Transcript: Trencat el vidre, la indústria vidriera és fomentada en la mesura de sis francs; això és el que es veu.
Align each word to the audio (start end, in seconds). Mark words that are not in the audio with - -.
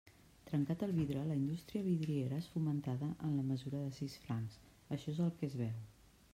Trencat 0.49 0.85
el 0.87 0.93
vidre, 0.99 1.25
la 1.31 1.35
indústria 1.41 1.83
vidriera 1.89 2.39
és 2.45 2.49
fomentada 2.55 3.11
en 3.29 3.37
la 3.41 3.47
mesura 3.53 3.85
de 3.85 3.95
sis 4.01 4.19
francs; 4.27 4.59
això 4.97 5.17
és 5.17 5.25
el 5.27 5.33
que 5.41 5.51
es 5.53 5.59
veu. 5.65 5.81